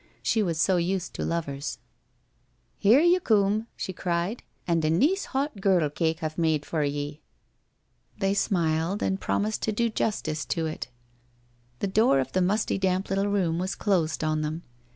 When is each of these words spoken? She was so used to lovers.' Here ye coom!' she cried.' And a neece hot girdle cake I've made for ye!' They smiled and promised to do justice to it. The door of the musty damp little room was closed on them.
She 0.23 0.41
was 0.41 0.59
so 0.59 0.77
used 0.77 1.13
to 1.13 1.23
lovers.' 1.23 1.77
Here 2.79 3.01
ye 3.01 3.19
coom!' 3.19 3.67
she 3.77 3.93
cried.' 3.93 4.41
And 4.67 4.83
a 4.83 4.89
neece 4.89 5.25
hot 5.25 5.61
girdle 5.61 5.91
cake 5.91 6.23
I've 6.23 6.39
made 6.39 6.65
for 6.65 6.83
ye!' 6.83 7.21
They 8.19 8.33
smiled 8.33 9.03
and 9.03 9.21
promised 9.21 9.61
to 9.61 9.71
do 9.71 9.89
justice 9.89 10.43
to 10.45 10.65
it. 10.65 10.87
The 11.81 11.85
door 11.87 12.19
of 12.19 12.31
the 12.31 12.41
musty 12.41 12.79
damp 12.79 13.11
little 13.11 13.27
room 13.27 13.59
was 13.59 13.75
closed 13.75 14.23
on 14.23 14.41
them. 14.41 14.63